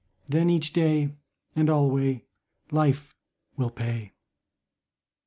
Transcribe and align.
Then 0.25 0.49
each 0.49 0.73
day, 0.73 1.13
And 1.55 1.69
alway, 1.69 2.25
Life 2.71 3.13
will 3.55 3.69
pay. 3.69 4.13